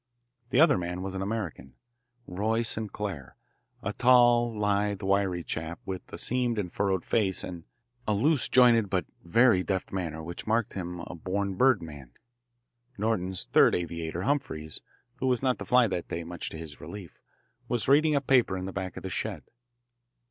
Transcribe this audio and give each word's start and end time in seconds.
The 0.49 0.59
other 0.59 0.79
man 0.79 1.03
was 1.03 1.13
an 1.13 1.21
American, 1.21 1.75
Roy 2.25 2.63
Sinclair, 2.63 3.35
a 3.83 3.93
tall, 3.93 4.51
lithe, 4.57 5.03
wiry 5.03 5.43
chap 5.43 5.79
with 5.85 6.11
a 6.11 6.17
seamed 6.17 6.57
and 6.57 6.73
furrowed 6.73 7.05
face 7.05 7.43
and 7.43 7.65
a 8.07 8.15
loose 8.15 8.49
jointed 8.49 8.89
but 8.89 9.05
very 9.23 9.61
deft 9.61 9.91
manner 9.91 10.23
which 10.23 10.47
marked 10.47 10.73
him 10.73 11.01
a 11.01 11.13
born 11.13 11.53
bird 11.53 11.83
man. 11.83 12.13
Norton's 12.97 13.45
third 13.53 13.75
aviator, 13.75 14.23
Humphreys, 14.23 14.81
who 15.17 15.27
was 15.27 15.43
not 15.43 15.59
to 15.59 15.65
fly 15.65 15.87
that 15.89 16.07
day, 16.07 16.23
much 16.23 16.49
to 16.49 16.57
his 16.57 16.81
relief, 16.81 17.19
was 17.67 17.87
reading 17.87 18.15
a 18.15 18.21
paper 18.21 18.57
in 18.57 18.65
the 18.65 18.73
back 18.73 18.97
of 18.97 19.03
the 19.03 19.09
shed. 19.11 19.43